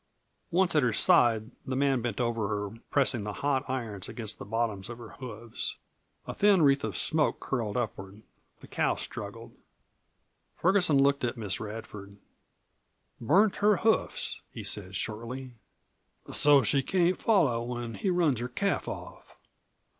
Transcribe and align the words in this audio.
Once 0.49 0.75
at 0.75 0.81
her 0.81 0.91
side 0.93 1.51
the 1.63 1.75
man 1.75 2.01
bent 2.01 2.19
over 2.19 2.47
her, 2.47 2.71
pressing 2.89 3.23
the 3.23 3.33
hot 3.45 3.63
irons 3.69 4.09
against 4.09 4.39
the 4.39 4.45
bottoms 4.45 4.89
of 4.89 4.97
her 4.97 5.11
hoofs. 5.19 5.75
A 6.25 6.33
thin 6.33 6.63
wreath 6.63 6.83
of 6.83 6.97
smoke 6.97 7.39
curled 7.39 7.77
upward; 7.77 8.23
the 8.61 8.67
cow 8.67 8.95
struggled. 8.95 9.55
Ferguson 10.55 10.97
looked 10.99 11.23
at 11.23 11.37
Miss 11.37 11.59
Radford. 11.59 12.17
"Burnt 13.19 13.57
her 13.57 13.77
hoofs," 13.77 14.41
he 14.51 14.63
said 14.63 14.95
shortly, 14.95 15.53
"so 16.33 16.63
she 16.63 16.81
can't 16.81 17.21
follow 17.21 17.61
when 17.61 17.93
he 17.93 18.09
runs 18.09 18.39
her 18.39 18.49
calf 18.49 18.87
off." 18.87 19.35